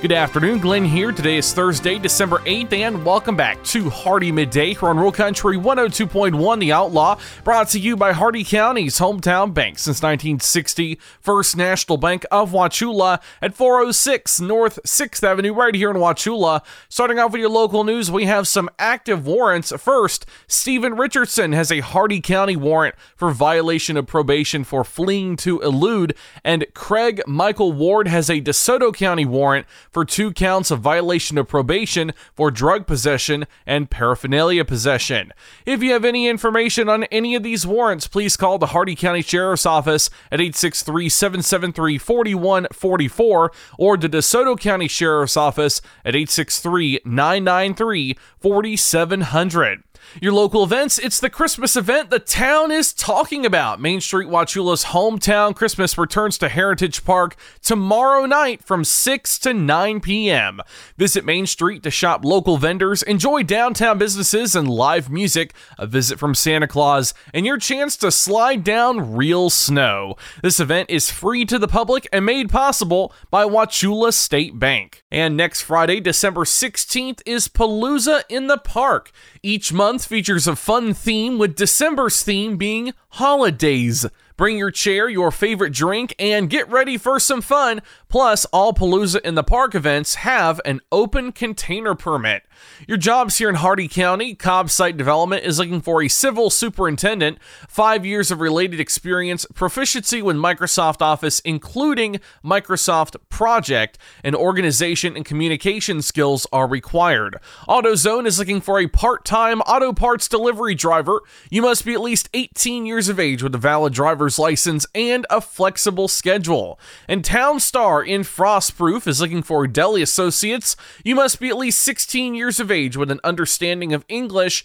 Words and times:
Good 0.00 0.12
afternoon, 0.12 0.60
Glenn 0.60 0.86
here. 0.86 1.12
Today 1.12 1.36
is 1.36 1.52
Thursday, 1.52 1.98
December 1.98 2.38
8th, 2.38 2.72
and 2.72 3.04
welcome 3.04 3.36
back 3.36 3.62
to 3.64 3.90
Hardee 3.90 4.32
Midday 4.32 4.72
here 4.72 4.88
on 4.88 4.96
Rural 4.96 5.12
Country 5.12 5.58
102.1 5.58 6.58
The 6.58 6.72
Outlaw, 6.72 7.18
brought 7.44 7.68
to 7.68 7.78
you 7.78 7.98
by 7.98 8.12
Hardee 8.12 8.42
County's 8.42 8.98
hometown 8.98 9.52
bank 9.52 9.78
since 9.78 9.98
1960, 9.98 10.98
First 11.20 11.54
National 11.54 11.98
Bank 11.98 12.24
of 12.30 12.50
Wauchula 12.52 13.20
at 13.42 13.52
406 13.52 14.40
North 14.40 14.78
6th 14.86 15.22
Avenue, 15.22 15.52
right 15.52 15.74
here 15.74 15.90
in 15.90 15.98
Wauchula. 15.98 16.62
Starting 16.88 17.18
off 17.18 17.32
with 17.32 17.42
your 17.42 17.50
local 17.50 17.84
news, 17.84 18.10
we 18.10 18.24
have 18.24 18.48
some 18.48 18.70
active 18.78 19.26
warrants. 19.26 19.70
First, 19.76 20.24
Stephen 20.46 20.96
Richardson 20.96 21.52
has 21.52 21.70
a 21.70 21.80
Hardee 21.80 22.22
County 22.22 22.56
warrant 22.56 22.94
for 23.16 23.32
violation 23.32 23.98
of 23.98 24.06
probation 24.06 24.64
for 24.64 24.82
fleeing 24.82 25.36
to 25.36 25.60
elude, 25.60 26.14
and 26.42 26.64
Craig 26.72 27.20
Michael 27.26 27.72
Ward 27.72 28.08
has 28.08 28.30
a 28.30 28.40
DeSoto 28.40 28.94
County 28.94 29.26
warrant 29.26 29.66
for 29.90 30.04
two 30.04 30.32
counts 30.32 30.70
of 30.70 30.80
violation 30.80 31.38
of 31.38 31.48
probation 31.48 32.12
for 32.34 32.50
drug 32.50 32.86
possession 32.86 33.46
and 33.66 33.90
paraphernalia 33.90 34.64
possession. 34.64 35.32
If 35.66 35.82
you 35.82 35.92
have 35.92 36.04
any 36.04 36.28
information 36.28 36.88
on 36.88 37.04
any 37.04 37.34
of 37.34 37.42
these 37.42 37.66
warrants, 37.66 38.06
please 38.06 38.36
call 38.36 38.58
the 38.58 38.68
Hardee 38.68 38.96
County 38.96 39.22
Sheriff's 39.22 39.66
Office 39.66 40.10
at 40.30 40.40
863 40.40 41.08
773 41.08 41.98
4144 41.98 43.52
or 43.78 43.96
the 43.96 44.08
DeSoto 44.08 44.58
County 44.58 44.88
Sheriff's 44.88 45.36
Office 45.36 45.80
at 46.04 46.14
863 46.14 47.00
993 47.04 48.16
4700. 48.38 49.82
Your 50.20 50.32
local 50.32 50.64
events, 50.64 50.98
it's 50.98 51.20
the 51.20 51.30
Christmas 51.30 51.76
event 51.76 52.10
the 52.10 52.18
town 52.18 52.70
is 52.70 52.92
talking 52.92 53.46
about. 53.46 53.80
Main 53.80 54.00
Street 54.00 54.28
Wauchula's 54.28 54.86
hometown 54.86 55.54
Christmas 55.54 55.96
returns 55.98 56.38
to 56.38 56.48
Heritage 56.48 57.04
Park 57.04 57.36
tomorrow 57.62 58.26
night 58.26 58.64
from 58.64 58.84
6 58.84 59.38
to 59.40 59.54
9 59.54 60.00
p.m. 60.00 60.60
Visit 60.96 61.24
Main 61.24 61.46
Street 61.46 61.82
to 61.82 61.90
shop 61.90 62.24
local 62.24 62.56
vendors, 62.56 63.02
enjoy 63.02 63.42
downtown 63.42 63.98
businesses 63.98 64.56
and 64.56 64.68
live 64.68 65.10
music, 65.10 65.52
a 65.78 65.86
visit 65.86 66.18
from 66.18 66.34
Santa 66.34 66.66
Claus, 66.66 67.14
and 67.34 67.46
your 67.46 67.58
chance 67.58 67.96
to 67.98 68.10
slide 68.10 68.64
down 68.64 69.14
real 69.14 69.50
snow. 69.50 70.16
This 70.42 70.60
event 70.60 70.90
is 70.90 71.10
free 71.10 71.44
to 71.44 71.58
the 71.58 71.68
public 71.68 72.08
and 72.12 72.24
made 72.24 72.48
possible 72.48 73.12
by 73.30 73.44
Wauchula 73.44 74.12
State 74.12 74.58
Bank. 74.58 75.02
And 75.10 75.36
next 75.36 75.62
Friday, 75.62 76.00
December 76.00 76.44
16th, 76.44 77.20
is 77.26 77.48
Palooza 77.48 78.22
in 78.28 78.46
the 78.46 78.58
Park. 78.58 79.10
Each 79.42 79.72
month 79.72 79.89
features 79.98 80.46
a 80.46 80.56
fun 80.56 80.94
theme, 80.94 81.38
with 81.38 81.56
December's 81.56 82.22
theme 82.22 82.56
being 82.56 82.94
holidays. 83.10 84.06
Bring 84.36 84.56
your 84.56 84.70
chair, 84.70 85.08
your 85.08 85.30
favorite 85.30 85.74
drink, 85.74 86.14
and 86.18 86.48
get 86.48 86.70
ready 86.70 86.96
for 86.96 87.20
some 87.20 87.42
fun. 87.42 87.82
Plus, 88.10 88.44
all 88.46 88.72
Palooza 88.72 89.20
in 89.20 89.36
the 89.36 89.44
Park 89.44 89.74
events 89.74 90.16
have 90.16 90.60
an 90.64 90.80
open 90.90 91.30
container 91.30 91.94
permit. 91.94 92.42
Your 92.88 92.98
jobs 92.98 93.38
here 93.38 93.48
in 93.48 93.54
Hardee 93.54 93.88
County, 93.88 94.34
Cobb 94.34 94.68
Site 94.68 94.96
Development 94.96 95.44
is 95.44 95.58
looking 95.58 95.80
for 95.80 96.02
a 96.02 96.08
civil 96.08 96.50
superintendent, 96.50 97.38
five 97.68 98.04
years 98.04 98.30
of 98.30 98.40
related 98.40 98.80
experience, 98.80 99.46
proficiency 99.54 100.22
with 100.22 100.36
Microsoft 100.36 101.00
Office, 101.00 101.40
including 101.40 102.20
Microsoft 102.44 103.16
Project, 103.28 103.96
and 104.24 104.34
organization 104.34 105.16
and 105.16 105.24
communication 105.24 106.02
skills 106.02 106.46
are 106.52 106.66
required. 106.66 107.38
AutoZone 107.68 108.26
is 108.26 108.38
looking 108.38 108.60
for 108.60 108.80
a 108.80 108.88
part 108.88 109.24
time 109.24 109.60
auto 109.62 109.92
parts 109.92 110.28
delivery 110.28 110.74
driver. 110.74 111.20
You 111.48 111.62
must 111.62 111.84
be 111.84 111.94
at 111.94 112.00
least 112.00 112.28
18 112.34 112.86
years 112.86 113.08
of 113.08 113.20
age 113.20 113.42
with 113.42 113.54
a 113.54 113.58
valid 113.58 113.92
driver's 113.92 114.38
license 114.38 114.84
and 114.94 115.26
a 115.30 115.40
flexible 115.40 116.08
schedule. 116.08 116.78
And 117.06 117.24
Town 117.24 117.60
Star 118.00 118.06
in 118.06 118.22
Frostproof 118.22 119.06
is 119.06 119.20
looking 119.20 119.42
for 119.42 119.66
deli 119.66 120.00
associates. 120.00 120.74
You 121.04 121.14
must 121.14 121.38
be 121.38 121.50
at 121.50 121.58
least 121.58 121.80
16 121.80 122.34
years 122.34 122.58
of 122.58 122.70
age 122.70 122.96
with 122.96 123.10
an 123.10 123.20
understanding 123.22 123.92
of 123.92 124.06
English 124.08 124.64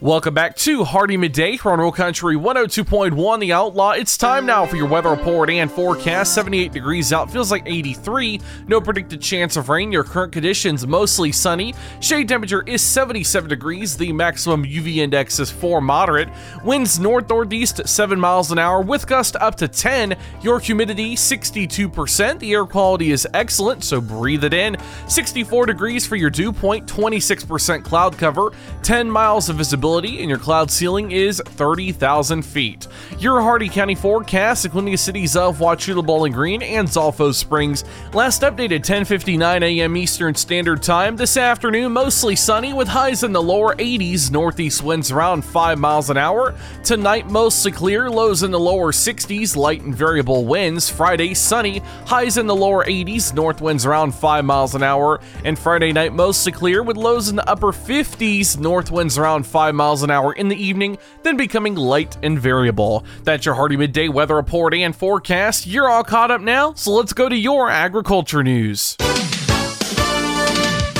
Welcome 0.00 0.32
back 0.32 0.54
to 0.58 0.84
Hardee 0.84 1.16
Midday 1.16 1.56
here 1.56 1.72
on 1.72 1.78
Rural 1.78 1.90
Country 1.90 2.36
102.1 2.36 3.40
The 3.40 3.52
Outlaw. 3.52 3.90
It's 3.90 4.16
time 4.16 4.46
now 4.46 4.64
for 4.64 4.76
your 4.76 4.86
weather 4.86 5.10
report 5.10 5.50
and 5.50 5.68
forecast. 5.68 6.36
78 6.36 6.70
degrees 6.70 7.12
out, 7.12 7.32
feels 7.32 7.50
like 7.50 7.64
83. 7.66 8.40
No 8.68 8.80
predicted 8.80 9.20
chance 9.20 9.56
of 9.56 9.68
rain. 9.68 9.90
Your 9.90 10.04
current 10.04 10.32
conditions 10.32 10.86
mostly 10.86 11.32
sunny. 11.32 11.74
Shade 11.98 12.28
temperature 12.28 12.62
is 12.64 12.80
77 12.80 13.50
degrees. 13.50 13.96
The 13.96 14.12
maximum 14.12 14.64
UV 14.64 14.98
index 14.98 15.40
is 15.40 15.50
4 15.50 15.80
moderate. 15.80 16.28
Winds 16.62 17.00
north 17.00 17.28
northeast 17.28 17.80
7 17.84 18.20
miles 18.20 18.52
an 18.52 18.60
hour 18.60 18.80
with 18.80 19.04
gust 19.04 19.34
up 19.40 19.56
to 19.56 19.66
10. 19.66 20.16
Your 20.42 20.60
humidity 20.60 21.16
62%. 21.16 22.38
The 22.38 22.52
air 22.52 22.66
quality 22.66 23.10
is 23.10 23.26
excellent, 23.34 23.82
so 23.82 24.00
breathe 24.00 24.44
it 24.44 24.54
in. 24.54 24.76
64 25.08 25.66
degrees 25.66 26.06
for 26.06 26.14
your 26.14 26.30
dew 26.30 26.52
point, 26.52 26.86
26% 26.86 27.82
cloud 27.82 28.16
cover, 28.16 28.52
10 28.84 29.10
miles 29.10 29.48
of 29.48 29.56
visibility 29.56 29.87
visibility 29.88 30.20
and 30.20 30.28
your 30.28 30.38
cloud 30.38 30.70
ceiling 30.70 31.10
is 31.12 31.40
30,000 31.44 32.42
feet. 32.42 32.86
Your 33.18 33.40
Hardee 33.40 33.70
County 33.70 33.94
forecast, 33.94 34.64
including 34.66 34.92
the 34.92 34.98
cities 34.98 35.34
of 35.34 35.58
Wauchula 35.58 36.04
Bowling 36.04 36.32
Green 36.32 36.62
and 36.62 36.86
Zolfo 36.86 37.34
Springs, 37.34 37.84
last 38.12 38.42
updated 38.42 38.84
10:59 38.84 39.62
a.m. 39.62 39.96
Eastern 39.96 40.34
Standard 40.34 40.82
Time. 40.82 41.16
This 41.16 41.36
afternoon, 41.36 41.92
mostly 41.92 42.36
sunny 42.36 42.72
with 42.74 42.88
highs 42.88 43.22
in 43.22 43.32
the 43.32 43.42
lower 43.42 43.74
80s, 43.76 44.30
northeast 44.30 44.82
winds 44.82 45.10
around 45.10 45.42
5 45.42 45.78
miles 45.78 46.10
an 46.10 46.18
hour. 46.18 46.54
Tonight, 46.84 47.30
mostly 47.30 47.72
clear, 47.72 48.10
lows 48.10 48.42
in 48.42 48.50
the 48.50 48.60
lower 48.60 48.92
60s, 48.92 49.56
light 49.56 49.82
and 49.82 49.94
variable 49.94 50.44
winds. 50.44 50.90
Friday, 50.90 51.32
sunny, 51.34 51.78
highs 52.06 52.36
in 52.36 52.46
the 52.46 52.54
lower 52.54 52.84
80s, 52.84 53.34
north 53.34 53.62
winds 53.62 53.86
around 53.86 54.14
5 54.14 54.44
miles 54.44 54.74
an 54.74 54.82
hour. 54.82 55.20
And 55.44 55.58
Friday 55.58 55.92
night, 55.92 56.12
mostly 56.12 56.52
clear 56.52 56.82
with 56.82 56.96
lows 56.96 57.30
in 57.30 57.36
the 57.36 57.48
upper 57.48 57.72
50s, 57.72 58.58
north 58.58 58.90
winds 58.90 59.16
around 59.16 59.46
5 59.46 59.74
miles 59.78 60.02
an 60.02 60.10
hour 60.10 60.34
in 60.34 60.48
the 60.48 60.62
evening, 60.62 60.98
then 61.22 61.38
becoming 61.38 61.74
light 61.74 62.18
and 62.22 62.38
variable. 62.38 63.06
That's 63.24 63.46
your 63.46 63.54
Hardee 63.54 63.78
Midday 63.78 64.08
weather 64.08 64.36
report 64.36 64.74
and 64.74 64.94
forecast. 64.94 65.66
You're 65.66 65.88
all 65.88 66.04
caught 66.04 66.30
up 66.30 66.42
now, 66.42 66.74
so 66.74 66.92
let's 66.92 67.14
go 67.14 67.30
to 67.30 67.36
your 67.36 67.70
agriculture 67.70 68.44
news. 68.44 68.98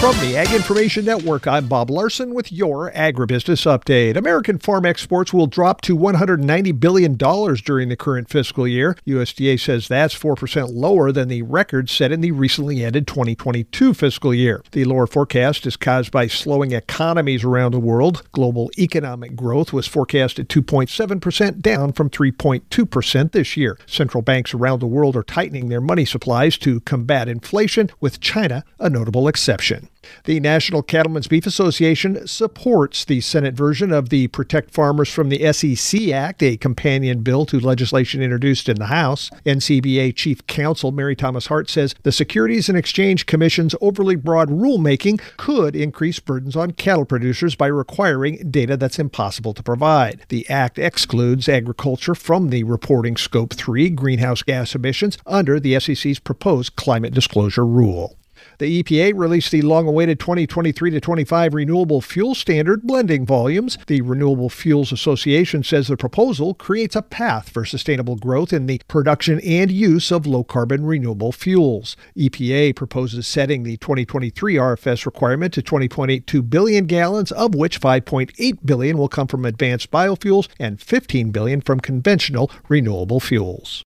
From 0.01 0.17
the 0.21 0.37
Ag 0.37 0.55
Information 0.55 1.05
Network, 1.05 1.49
I'm 1.49 1.67
Bob 1.67 1.91
Larson 1.91 2.33
with 2.33 2.53
your 2.53 2.93
agribusiness 2.93 3.67
update. 3.67 4.17
American 4.17 4.57
farm 4.57 4.87
exports 4.87 5.33
will 5.33 5.49
drop 5.49 5.81
to 5.83 5.99
$190 5.99 6.79
billion 6.79 7.15
during 7.17 7.89
the 7.89 7.97
current 7.97 8.29
fiscal 8.29 8.67
year. 8.67 8.97
USDA 9.09 9.59
says 9.59 9.89
that's 9.89 10.17
4% 10.17 10.73
lower 10.73 11.11
than 11.11 11.27
the 11.27 11.43
record 11.43 11.91
set 11.91 12.13
in 12.13 12.21
the 12.21 12.31
recently 12.31 12.85
ended 12.85 13.09
2022 13.09 13.93
fiscal 13.93 14.33
year. 14.33 14.63
The 14.71 14.85
lower 14.85 15.09
forecast 15.09 15.67
is 15.67 15.77
caused 15.77 16.13
by 16.13 16.29
slowing 16.29 16.71
economies 16.71 17.43
around 17.43 17.73
the 17.73 17.81
world. 17.81 18.23
Global 18.31 18.71
economic 18.79 19.35
growth 19.35 19.73
was 19.73 19.89
forecast 19.89 20.39
at 20.39 20.47
2.7%, 20.47 21.61
down 21.61 21.93
from 21.93 22.09
3.2% 22.09 23.33
this 23.33 23.57
year. 23.57 23.77
Central 23.87 24.23
banks 24.23 24.55
around 24.55 24.79
the 24.79 24.87
world 24.87 25.17
are 25.17 25.25
tightening 25.25 25.69
their 25.69 25.81
money 25.81 26.05
supplies 26.05 26.57
to 26.59 26.79
combat 26.83 27.29
inflation, 27.29 27.91
with 28.01 28.21
China 28.21 28.63
a 28.79 28.89
notable 28.89 29.27
exception. 29.27 29.89
The 30.25 30.41
National 30.41 30.83
Cattlemen's 30.83 31.29
Beef 31.29 31.47
Association 31.47 32.27
supports 32.27 33.05
the 33.05 33.21
Senate 33.21 33.55
version 33.55 33.93
of 33.93 34.09
the 34.09 34.29
Protect 34.29 34.71
Farmers 34.71 35.13
from 35.13 35.29
the 35.29 35.53
SEC 35.53 36.09
Act, 36.09 36.43
a 36.43 36.57
companion 36.57 37.23
bill 37.23 37.47
to 37.47 37.61
legislation 37.61 38.23
introduced 38.23 38.69
in 38.69 38.77
the 38.77 38.87
House. 38.87 39.31
NCBA 39.45 40.15
Chief 40.15 40.47
Counsel 40.47 40.93
Mary 40.93 41.17
Thomas 41.17 41.47
Hart 41.47 41.69
says 41.69 41.95
the 42.03 42.13
Securities 42.13 42.69
and 42.69 42.79
Exchange 42.79 43.27
Commission's 43.27 43.75
overly 43.81 44.17
broad 44.17 44.49
rulemaking 44.49 45.21
could 45.37 45.75
increase 45.75 46.21
burdens 46.21 46.57
on 46.57 46.73
cattle 46.73 47.05
producers 47.05 47.55
by 47.55 47.67
requiring 47.67 48.51
data 48.51 48.77
that's 48.77 48.99
impossible 48.99 49.55
to 49.55 49.63
provide. 49.63 50.25
The 50.29 50.49
act 50.49 50.79
excludes 50.79 51.49
agriculture 51.49 52.15
from 52.15 52.51
the 52.51 52.65
reporting 52.65 53.17
Scope 53.17 53.55
3 53.55 53.91
greenhouse 53.91 54.43
gas 54.43 54.75
emissions 54.75 55.19
under 55.27 55.59
the 55.61 55.79
SEC's 55.81 56.19
proposed 56.19 56.77
climate 56.77 57.15
disclosure 57.15 57.67
rule. 57.67 58.17
The 58.59 58.83
EPA 58.83 59.13
released 59.17 59.53
the 59.53 59.63
long 59.63 59.87
awaited 59.87 60.19
2023 60.19 60.91
to 60.91 61.01
25 61.01 61.55
renewable 61.55 62.01
fuel 62.01 62.35
standard 62.35 62.83
blending 62.83 63.25
volumes. 63.25 63.79
The 63.87 64.01
Renewable 64.01 64.51
Fuels 64.51 64.91
Association 64.91 65.63
says 65.63 65.87
the 65.87 65.97
proposal 65.97 66.55
creates 66.55 66.97
a 66.97 67.03
path 67.03 67.51
for 67.51 67.65
sustainable 67.65 68.17
growth 68.17 68.53
in 68.53 68.67
the 68.67 68.81
production 68.89 69.39
and 69.41 69.71
use 69.71 70.11
of 70.11 70.27
low 70.27 70.43
carbon 70.43 70.85
renewable 70.85 71.31
fuels. 71.31 71.97
EPA 72.17 72.75
proposes 72.75 73.29
setting 73.29 73.63
the 73.63 73.77
2023 73.77 74.57
RFS 74.57 75.07
requirement 75.07 75.55
to 75.55 75.63
20.82 75.63 76.51
billion 76.51 76.87
gallons, 76.87 77.31
of 77.31 77.55
which 77.55 77.81
5.8 77.81 78.59
billion 78.65 78.99
will 78.99 79.09
come 79.09 79.29
from 79.29 79.45
advanced 79.45 79.93
biofuels 79.93 80.49
and 80.59 80.81
15 80.81 81.31
billion 81.31 81.61
from 81.61 81.79
conventional 81.79 82.51
renewable 82.69 83.21
fuels. 83.21 83.85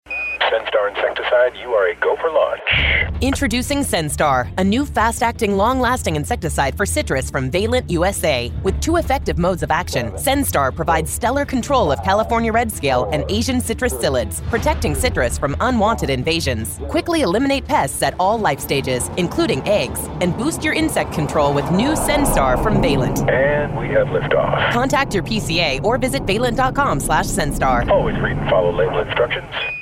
You 1.60 1.70
are 1.74 1.88
a 1.88 1.94
go 1.96 2.16
for 2.16 2.30
launch. 2.30 3.22
Introducing 3.22 3.80
Senstar, 3.80 4.52
a 4.58 4.64
new 4.64 4.86
fast 4.86 5.22
acting, 5.22 5.56
long 5.56 5.80
lasting 5.80 6.16
insecticide 6.16 6.76
for 6.76 6.86
citrus 6.86 7.30
from 7.30 7.50
Valent 7.50 7.90
USA. 7.90 8.50
With 8.62 8.80
two 8.80 8.96
effective 8.96 9.38
modes 9.38 9.62
of 9.62 9.70
action, 9.70 10.12
Senstar 10.12 10.74
provides 10.74 11.10
stellar 11.10 11.44
control 11.44 11.92
of 11.92 12.02
California 12.02 12.52
red 12.52 12.72
scale 12.72 13.08
and 13.12 13.24
Asian 13.28 13.60
citrus 13.60 13.92
psyllids, 13.94 14.42
protecting 14.48 14.94
citrus 14.94 15.36
from 15.36 15.54
unwanted 15.60 16.10
invasions. 16.10 16.78
Quickly 16.88 17.20
eliminate 17.20 17.66
pests 17.66 18.02
at 18.02 18.14
all 18.18 18.38
life 18.38 18.60
stages, 18.60 19.10
including 19.16 19.66
eggs, 19.68 20.00
and 20.20 20.36
boost 20.36 20.64
your 20.64 20.74
insect 20.74 21.12
control 21.12 21.52
with 21.52 21.70
new 21.70 21.92
Senstar 21.92 22.62
from 22.62 22.80
Valent. 22.80 23.28
And 23.28 23.76
we 23.76 23.88
have 23.88 24.08
liftoff. 24.08 24.72
Contact 24.72 25.12
your 25.12 25.22
PCA 25.22 25.84
or 25.84 25.98
visit 25.98 26.22
valent.com 26.24 27.00
slash 27.00 27.26
Senstar. 27.26 27.88
Always 27.88 28.18
read 28.20 28.36
and 28.38 28.48
follow 28.48 28.72
label 28.72 29.00
instructions. 29.00 29.81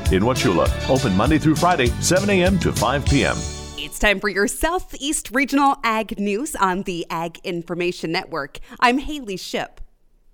in 0.11 0.23
Wauchula. 0.23 0.67
Open 0.89 1.15
Monday 1.15 1.37
through 1.37 1.55
Friday, 1.55 1.87
7 2.01 2.29
a.m. 2.29 2.57
to 2.59 2.71
5 2.71 3.05
p.m. 3.05 3.37
It's 3.77 3.99
time 3.99 4.19
for 4.19 4.29
your 4.29 4.47
Southeast 4.47 5.31
Regional 5.31 5.75
Ag 5.83 6.19
News 6.19 6.55
on 6.55 6.83
the 6.83 7.05
Ag 7.09 7.39
Information 7.43 8.11
Network. 8.11 8.59
I'm 8.79 8.99
Haley 8.99 9.37
Ship. 9.37 9.81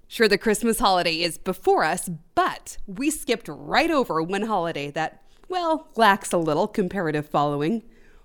Sure, 0.07 0.27
the 0.27 0.38
Christmas 0.38 0.79
holiday 0.79 1.21
is 1.21 1.38
before 1.38 1.83
us, 1.83 2.09
but 2.36 2.77
we 2.88 3.09
skipped 3.09 3.47
right 3.50 3.91
over 3.91 4.21
one 4.21 4.43
holiday 4.43 4.91
that, 4.91 5.24
well, 5.50 5.88
lacks 5.95 6.31
a 6.31 6.38
little 6.38 6.67
comparative 6.67 7.27
following. 7.27 7.83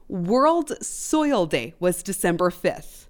World 0.09 0.73
Soil 0.85 1.47
Day 1.47 1.75
was 1.81 2.03
December 2.03 2.51
5th. 2.51 3.07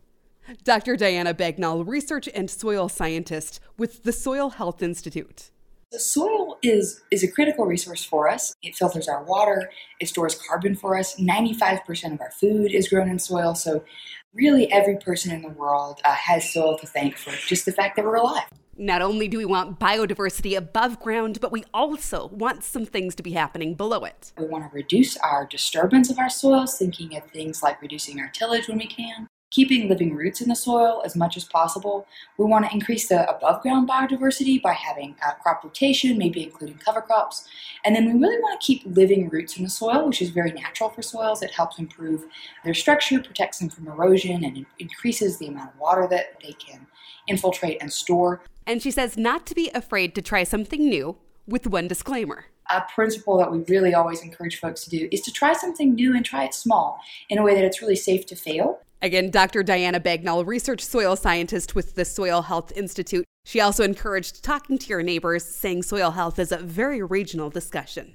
Dr. 0.64 0.96
Diana 0.96 1.34
Bagnall, 1.34 1.86
research 1.86 2.28
and 2.34 2.50
soil 2.50 2.88
scientist 2.88 3.60
with 3.76 4.04
the 4.04 4.12
Soil 4.12 4.50
Health 4.50 4.82
Institute. 4.82 5.50
The 5.92 6.00
soil 6.00 6.56
is, 6.62 7.02
is 7.11 7.22
a 7.22 7.30
critical 7.30 7.66
resource 7.66 8.02
for 8.02 8.26
us. 8.26 8.54
It 8.62 8.75
filters 8.75 9.08
our 9.08 9.22
water, 9.25 9.70
it 10.00 10.08
stores 10.08 10.34
carbon 10.34 10.75
for 10.75 10.96
us. 10.96 11.16
95% 11.16 12.14
of 12.14 12.20
our 12.22 12.30
food 12.30 12.72
is 12.72 12.88
grown 12.88 13.11
in 13.11 13.18
soil. 13.18 13.54
So, 13.54 13.84
really, 14.32 14.72
every 14.72 14.96
person 14.96 15.32
in 15.32 15.42
the 15.42 15.50
world 15.50 16.00
uh, 16.02 16.14
has 16.14 16.50
soil 16.50 16.78
to 16.78 16.87
thank 16.87 17.18
for 17.18 17.32
just 17.46 17.66
the 17.66 17.72
fact 17.72 17.96
that 17.96 18.06
we're 18.06 18.14
alive. 18.14 18.49
Not 18.78 19.02
only 19.02 19.28
do 19.28 19.37
we 19.37 19.44
want 19.44 19.78
biodiversity 19.78 20.56
above 20.56 20.99
ground, 20.99 21.38
but 21.42 21.52
we 21.52 21.62
also 21.75 22.28
want 22.28 22.64
some 22.64 22.87
things 22.87 23.14
to 23.16 23.22
be 23.22 23.32
happening 23.32 23.75
below 23.75 24.04
it. 24.04 24.32
We 24.38 24.46
want 24.46 24.64
to 24.64 24.75
reduce 24.75 25.18
our 25.18 25.44
disturbance 25.44 26.08
of 26.08 26.18
our 26.18 26.30
soils, 26.30 26.78
thinking 26.78 27.14
of 27.18 27.25
things 27.26 27.62
like 27.62 27.82
reducing 27.82 28.18
our 28.18 28.28
tillage 28.28 28.66
when 28.66 28.78
we 28.78 28.87
can 28.87 29.28
keeping 29.52 29.88
living 29.88 30.14
roots 30.14 30.40
in 30.40 30.49
the 30.49 30.56
soil 30.56 31.02
as 31.04 31.14
much 31.14 31.37
as 31.37 31.44
possible. 31.44 32.06
We 32.38 32.47
want 32.47 32.64
to 32.64 32.73
increase 32.73 33.09
the 33.09 33.28
above 33.28 33.62
ground 33.62 33.88
biodiversity 33.88 34.61
by 34.61 34.73
having 34.73 35.14
uh, 35.25 35.35
crop 35.35 35.62
rotation, 35.62 36.16
maybe 36.18 36.42
including 36.42 36.78
cover 36.78 37.02
crops. 37.02 37.47
And 37.85 37.94
then 37.94 38.06
we 38.06 38.12
really 38.18 38.40
want 38.40 38.61
to 38.61 38.66
keep 38.66 38.82
living 38.87 39.28
roots 39.28 39.59
in 39.59 39.62
the 39.62 39.71
soil, 39.71 40.06
which 40.06 40.23
is 40.23 40.30
very 40.30 40.52
natural 40.52 40.88
for 40.88 41.02
soils. 41.02 41.42
It 41.42 41.50
helps 41.50 41.78
improve 41.78 42.25
their 42.64 42.75
structure, 42.75 43.21
protects 43.21 43.59
them 43.59 43.68
from 43.68 43.87
erosion, 43.87 44.42
and 44.42 44.66
increases 44.78 45.38
the 45.38 45.49
amount 45.49 45.75
of 45.75 45.78
water 45.78 46.09
that 46.11 46.40
they 46.42 46.54
can 46.54 46.87
infiltrate 47.28 47.80
and 47.82 47.92
store. 47.92 48.42
And 48.66 48.82
she 48.82 48.90
says 48.90 49.18
not 49.18 49.47
to 49.47 49.54
be 49.54 49.71
afraid 49.75 50.14
to 50.14 50.23
try 50.23 50.44
something 50.44 50.88
new 50.88 51.16
with 51.47 51.66
one 51.66 51.88
disclaimer 51.88 52.47
a 52.71 52.82
principle 52.94 53.37
that 53.37 53.50
we 53.50 53.59
really 53.68 53.92
always 53.92 54.23
encourage 54.23 54.59
folks 54.59 54.85
to 54.85 54.90
do 54.90 55.09
is 55.12 55.21
to 55.21 55.32
try 55.32 55.52
something 55.52 55.94
new 55.94 56.14
and 56.14 56.25
try 56.25 56.44
it 56.44 56.54
small 56.54 57.00
in 57.28 57.37
a 57.37 57.42
way 57.42 57.54
that 57.54 57.64
it's 57.64 57.82
really 57.82 57.97
safe 57.97 58.25
to 58.25 58.37
fail. 58.37 58.80
Again, 59.02 59.30
Dr. 59.30 59.64
Diana 59.64 59.99
Bagnall, 59.99 60.47
research 60.47 60.80
soil 60.80 61.16
scientist 61.16 61.75
with 61.75 61.97
the 61.97 62.04
Soil 62.04 62.42
Health 62.42 62.71
Institute. 62.76 63.25
She 63.44 63.61
also 63.61 63.82
encouraged 63.82 64.44
talking 64.44 64.78
to 64.78 64.87
your 64.87 65.02
neighbors, 65.02 65.44
saying 65.44 65.82
soil 65.82 66.12
health 66.12 66.38
is 66.38 66.52
a 66.52 66.59
very 66.59 67.02
regional 67.02 67.50
discussion. 67.50 68.14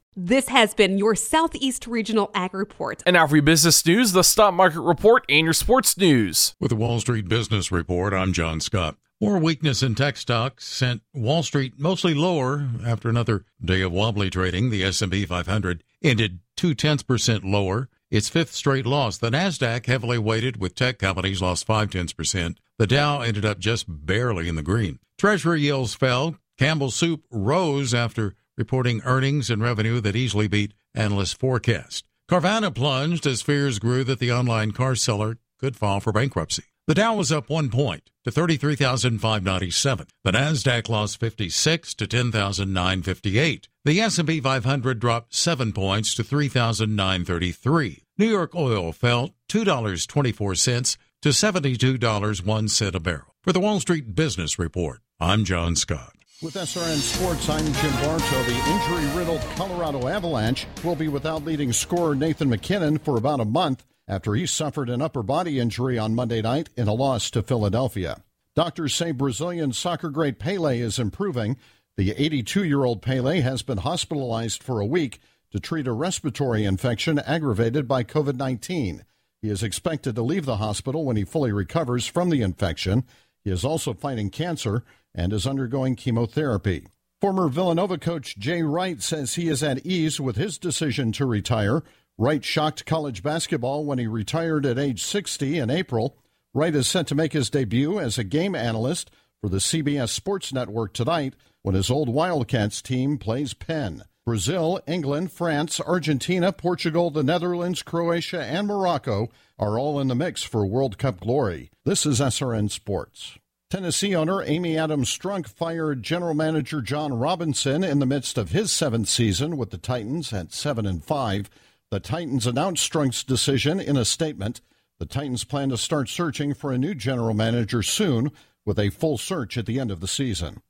This 0.17 0.49
has 0.49 0.73
been 0.73 0.97
your 0.97 1.15
Southeast 1.15 1.87
Regional 1.87 2.31
Ag 2.33 2.53
Report. 2.53 3.01
And 3.05 3.13
now 3.13 3.27
for 3.27 3.37
your 3.37 3.43
business 3.43 3.85
news, 3.85 4.11
the 4.11 4.23
stock 4.23 4.53
market 4.53 4.81
report, 4.81 5.23
and 5.29 5.45
your 5.45 5.53
sports 5.53 5.97
news. 5.97 6.53
With 6.59 6.67
the 6.67 6.75
Wall 6.75 6.99
Street 6.99 7.29
Business 7.29 7.71
Report, 7.71 8.13
I'm 8.13 8.33
John 8.33 8.59
Scott. 8.59 8.97
More 9.21 9.39
weakness 9.39 9.81
in 9.81 9.95
tech 9.95 10.17
stocks 10.17 10.67
sent 10.67 11.01
Wall 11.13 11.43
Street 11.43 11.75
mostly 11.79 12.13
lower 12.13 12.67
after 12.85 13.07
another 13.07 13.45
day 13.63 13.79
of 13.79 13.93
wobbly 13.93 14.29
trading. 14.29 14.69
The 14.69 14.83
S&P 14.83 15.25
500 15.25 15.81
ended 16.03 16.39
two 16.57 16.75
tenths 16.75 17.03
percent 17.03 17.45
lower, 17.45 17.87
its 18.09 18.27
fifth 18.27 18.51
straight 18.51 18.85
loss. 18.85 19.17
The 19.17 19.29
Nasdaq, 19.29 19.85
heavily 19.85 20.17
weighted 20.17 20.57
with 20.57 20.75
tech 20.75 20.99
companies, 20.99 21.41
lost 21.41 21.65
five 21.65 21.89
tenths 21.89 22.11
percent. 22.11 22.59
The 22.77 22.85
Dow 22.85 23.21
ended 23.21 23.45
up 23.45 23.59
just 23.59 23.85
barely 23.87 24.49
in 24.49 24.55
the 24.55 24.61
green. 24.61 24.99
Treasury 25.17 25.61
yields 25.61 25.93
fell. 25.93 26.35
Campbell 26.57 26.91
Soup 26.91 27.23
rose 27.31 27.93
after 27.93 28.35
reporting 28.61 29.01
earnings 29.05 29.49
and 29.49 29.59
revenue 29.59 29.99
that 30.01 30.15
easily 30.15 30.47
beat 30.47 30.75
analyst 30.93 31.39
forecast. 31.39 32.05
Carvana 32.29 32.71
plunged 32.71 33.25
as 33.25 33.41
fears 33.41 33.79
grew 33.79 34.03
that 34.03 34.19
the 34.19 34.31
online 34.31 34.71
car 34.71 34.95
seller 34.95 35.39
could 35.59 35.75
file 35.75 35.99
for 35.99 36.11
bankruptcy. 36.11 36.65
The 36.85 36.93
Dow 36.93 37.15
was 37.15 37.31
up 37.31 37.49
one 37.49 37.71
point 37.71 38.11
to 38.23 38.29
33,597. 38.31 40.07
The 40.23 40.31
Nasdaq 40.31 40.89
lost 40.89 41.19
56 41.19 41.95
to 41.95 42.05
10,958. 42.05 43.67
The 43.83 43.99
S&P 43.99 44.39
500 44.39 44.99
dropped 44.99 45.33
7 45.33 45.73
points 45.73 46.13
to 46.15 46.23
3,933. 46.23 48.03
New 48.19 48.29
York 48.29 48.53
oil 48.53 48.91
fell 48.91 49.31
$2.24 49.49 50.97
to 51.23 51.29
$72.01 51.29 52.95
a 52.95 52.99
barrel. 52.99 53.35
For 53.41 53.53
the 53.53 53.59
Wall 53.59 53.79
Street 53.79 54.13
Business 54.13 54.59
Report, 54.59 54.99
I'm 55.19 55.45
John 55.45 55.75
Scott. 55.75 56.20
With 56.41 56.55
SRN 56.55 56.97
Sports, 56.97 57.49
I'm 57.49 57.63
Jim 57.63 57.91
Bartow. 58.01 58.43
The 58.43 58.67
injury 58.67 59.15
riddled 59.15 59.41
Colorado 59.55 60.07
Avalanche 60.07 60.65
will 60.83 60.95
be 60.95 61.07
without 61.07 61.45
leading 61.45 61.71
scorer 61.71 62.15
Nathan 62.15 62.49
MacKinnon 62.49 62.97
for 62.97 63.15
about 63.15 63.39
a 63.39 63.45
month 63.45 63.85
after 64.07 64.33
he 64.33 64.47
suffered 64.47 64.89
an 64.89 65.03
upper 65.03 65.21
body 65.21 65.59
injury 65.59 65.99
on 65.99 66.15
Monday 66.15 66.41
night 66.41 66.69
in 66.75 66.87
a 66.87 66.95
loss 66.95 67.29
to 67.29 67.43
Philadelphia. 67.43 68.23
Doctors 68.55 68.95
say 68.95 69.11
Brazilian 69.11 69.71
soccer 69.71 70.09
great 70.09 70.39
Pele 70.39 70.79
is 70.79 70.97
improving. 70.97 71.57
The 71.95 72.19
82 72.19 72.63
year 72.63 72.85
old 72.85 73.03
Pele 73.03 73.41
has 73.41 73.61
been 73.61 73.77
hospitalized 73.77 74.63
for 74.63 74.79
a 74.79 74.85
week 74.85 75.19
to 75.51 75.59
treat 75.59 75.85
a 75.85 75.91
respiratory 75.91 76.65
infection 76.65 77.19
aggravated 77.19 77.87
by 77.87 78.03
COVID 78.03 78.37
19. 78.37 79.05
He 79.43 79.49
is 79.51 79.61
expected 79.61 80.15
to 80.15 80.23
leave 80.23 80.45
the 80.45 80.57
hospital 80.57 81.05
when 81.05 81.17
he 81.17 81.23
fully 81.23 81.51
recovers 81.51 82.07
from 82.07 82.31
the 82.31 82.41
infection. 82.41 83.03
He 83.43 83.51
is 83.51 83.65
also 83.65 83.93
fighting 83.93 84.29
cancer 84.29 84.83
and 85.13 85.33
is 85.33 85.47
undergoing 85.47 85.95
chemotherapy. 85.95 86.87
Former 87.19 87.49
Villanova 87.49 87.97
coach 87.97 88.37
Jay 88.37 88.63
Wright 88.63 89.01
says 89.01 89.35
he 89.35 89.47
is 89.47 89.61
at 89.61 89.85
ease 89.85 90.19
with 90.19 90.37
his 90.37 90.57
decision 90.57 91.11
to 91.13 91.25
retire. 91.25 91.83
Wright 92.17 92.43
shocked 92.43 92.85
college 92.85 93.23
basketball 93.23 93.85
when 93.85 93.99
he 93.99 94.07
retired 94.07 94.65
at 94.65 94.79
age 94.79 95.03
60 95.03 95.59
in 95.59 95.69
April. 95.69 96.17
Wright 96.53 96.75
is 96.75 96.87
set 96.87 97.07
to 97.07 97.15
make 97.15 97.33
his 97.33 97.49
debut 97.49 97.99
as 97.99 98.17
a 98.17 98.23
game 98.23 98.55
analyst 98.55 99.11
for 99.39 99.49
the 99.49 99.57
CBS 99.57 100.09
Sports 100.09 100.51
Network 100.51 100.93
tonight 100.93 101.35
when 101.61 101.75
his 101.75 101.89
old 101.89 102.09
Wildcats 102.09 102.81
team 102.81 103.17
plays 103.17 103.53
Penn. 103.53 104.03
Brazil, 104.23 104.79
England, 104.85 105.31
France, 105.31 105.81
Argentina, 105.81 106.51
Portugal, 106.51 107.09
the 107.09 107.23
Netherlands, 107.23 107.81
Croatia, 107.81 108.43
and 108.43 108.67
Morocco 108.67 109.29
are 109.57 109.79
all 109.79 109.99
in 109.99 110.09
the 110.09 110.15
mix 110.15 110.43
for 110.43 110.63
World 110.63 110.99
Cup 110.99 111.19
glory. 111.19 111.71
This 111.85 112.05
is 112.05 112.19
SRN 112.19 112.69
Sports. 112.69 113.39
Tennessee 113.71 114.15
owner 114.15 114.43
Amy 114.43 114.77
Adams 114.77 115.09
Strunk 115.09 115.47
fired 115.47 116.03
general 116.03 116.35
manager 116.35 116.83
John 116.83 117.13
Robinson 117.13 117.83
in 117.83 117.97
the 117.97 118.05
midst 118.05 118.37
of 118.37 118.51
his 118.51 118.71
seventh 118.71 119.07
season 119.07 119.57
with 119.57 119.71
the 119.71 119.79
Titans 119.79 120.31
at 120.31 120.53
7 120.53 120.85
and 120.85 121.03
5. 121.03 121.49
The 121.89 121.99
Titans 121.99 122.45
announced 122.45 122.91
Strunk's 122.91 123.23
decision 123.23 123.79
in 123.79 123.97
a 123.97 124.05
statement. 124.05 124.61
The 124.99 125.07
Titans 125.07 125.45
plan 125.45 125.69
to 125.69 125.77
start 125.77 126.09
searching 126.09 126.53
for 126.53 126.71
a 126.71 126.77
new 126.77 126.93
general 126.93 127.33
manager 127.33 127.81
soon 127.81 128.31
with 128.65 128.77
a 128.77 128.91
full 128.91 129.17
search 129.17 129.57
at 129.57 129.65
the 129.65 129.79
end 129.79 129.89
of 129.89 129.99
the 129.99 130.07
season. 130.07 130.61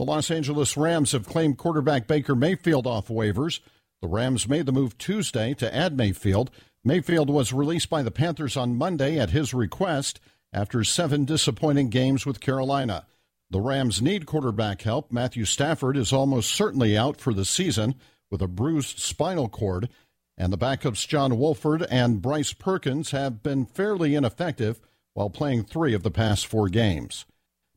The 0.00 0.06
Los 0.06 0.30
Angeles 0.30 0.78
Rams 0.78 1.12
have 1.12 1.28
claimed 1.28 1.58
quarterback 1.58 2.06
Baker 2.06 2.34
Mayfield 2.34 2.86
off 2.86 3.08
waivers. 3.08 3.60
The 4.00 4.08
Rams 4.08 4.48
made 4.48 4.64
the 4.64 4.72
move 4.72 4.96
Tuesday 4.96 5.52
to 5.52 5.76
add 5.76 5.94
Mayfield. 5.94 6.50
Mayfield 6.82 7.28
was 7.28 7.52
released 7.52 7.90
by 7.90 8.02
the 8.02 8.10
Panthers 8.10 8.56
on 8.56 8.78
Monday 8.78 9.18
at 9.18 9.28
his 9.28 9.52
request 9.52 10.18
after 10.54 10.84
seven 10.84 11.26
disappointing 11.26 11.90
games 11.90 12.24
with 12.24 12.40
Carolina. 12.40 13.04
The 13.50 13.60
Rams 13.60 14.00
need 14.00 14.24
quarterback 14.24 14.80
help. 14.80 15.12
Matthew 15.12 15.44
Stafford 15.44 15.98
is 15.98 16.14
almost 16.14 16.50
certainly 16.50 16.96
out 16.96 17.20
for 17.20 17.34
the 17.34 17.44
season 17.44 17.94
with 18.30 18.40
a 18.40 18.48
bruised 18.48 19.00
spinal 19.00 19.50
cord, 19.50 19.90
and 20.38 20.50
the 20.50 20.56
backups 20.56 21.06
John 21.06 21.36
Wolford 21.36 21.86
and 21.90 22.22
Bryce 22.22 22.54
Perkins 22.54 23.10
have 23.10 23.42
been 23.42 23.66
fairly 23.66 24.14
ineffective 24.14 24.80
while 25.12 25.28
playing 25.28 25.64
three 25.64 25.92
of 25.92 26.04
the 26.04 26.10
past 26.10 26.46
four 26.46 26.70
games. 26.70 27.26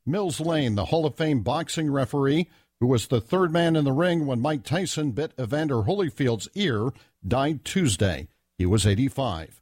Mills 0.06 0.40
Lane, 0.40 0.76
the 0.76 0.86
Hall 0.86 1.06
of 1.06 1.16
Fame 1.16 1.42
boxing 1.42 1.92
referee, 1.92 2.50
who 2.80 2.88
was 2.88 3.08
the 3.08 3.22
third 3.22 3.52
man 3.52 3.76
in 3.76 3.86
the 3.86 3.94
ring 3.94 4.26
when 4.26 4.42
Mike 4.42 4.64
Tyson 4.64 5.12
bit 5.12 5.32
Evander 5.40 5.84
Holyfield's 5.84 6.50
ear, 6.56 6.90
died 7.26 7.64
Tuesday. 7.64 8.28
He 8.58 8.66
was 8.66 8.86
85. 8.86 9.62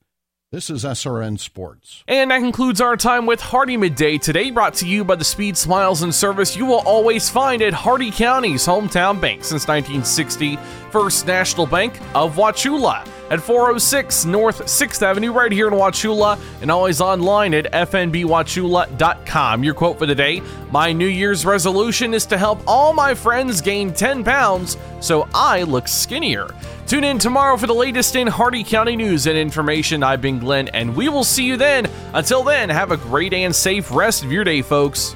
This 0.51 0.69
is 0.69 0.83
SRN 0.83 1.39
Sports. 1.39 2.03
And 2.10 2.29
that 2.29 2.39
concludes 2.39 2.81
our 2.81 2.98
time 2.98 3.25
with 3.25 3.39
Hardee 3.39 3.77
Midday 3.77 4.17
today, 4.17 4.51
brought 4.51 4.74
to 4.75 4.88
you 4.88 5.05
by 5.05 5.15
the 5.15 5.24
speed, 5.24 5.55
smiles, 5.55 6.01
and 6.01 6.13
service 6.13 6.57
you 6.57 6.65
will 6.65 6.81
always 6.81 7.29
find 7.29 7.62
at 7.62 7.74
Hardee 7.74 8.12
County's 8.12 8.65
hometown 8.65 9.21
bank 9.21 9.45
since 9.45 9.65
1960, 9.65 10.57
First 10.91 11.25
National 11.25 11.65
Bank 11.65 12.00
of 12.13 12.36
Wauchula 12.36 13.07
at 13.31 13.41
406 13.41 14.25
North 14.25 14.60
6th 14.65 15.01
Avenue, 15.01 15.31
right 15.31 15.51
here 15.51 15.67
in 15.67 15.74
Wauchula, 15.74 16.38
and 16.62 16.69
always 16.69 17.00
online 17.00 17.53
at 17.53 17.71
fnbwauchula.com. 17.71 19.63
Your 19.63 19.74
quote 19.74 19.98
for 19.98 20.05
the 20.05 20.13
day 20.13 20.41
My 20.69 20.91
New 20.91 21.07
Year's 21.07 21.45
resolution 21.45 22.13
is 22.13 22.25
to 22.25 22.38
help 22.38 22.62
all 22.67 22.93
my 22.93 23.15
friends 23.15 23.62
gain 23.62 23.93
10 23.93 24.25
pounds 24.25 24.77
so 25.00 25.29
I 25.33 25.63
look 25.63 25.88
skinnier. 25.88 26.50
Tune 26.88 27.05
in 27.05 27.19
tomorrow 27.19 27.55
for 27.55 27.67
the 27.67 27.74
latest 27.74 28.17
in 28.17 28.27
Hardee 28.27 28.65
County 28.65 28.98
news 28.98 29.25
and 29.27 29.38
information. 29.38 30.03
I've 30.03 30.21
been 30.21 30.39
Glenn, 30.39 30.67
and 30.69 30.93
we 30.93 31.07
will 31.07 31.24
see 31.24 31.45
you 31.45 31.55
then. 31.55 31.89
Until 32.13 32.43
then, 32.43 32.69
have 32.69 32.91
a 32.91 32.98
great 32.98 33.33
and 33.33 33.55
safe 33.55 33.91
rest 33.91 34.25
of 34.25 34.31
your 34.31 34.43
day, 34.43 34.62
folks. 34.62 35.15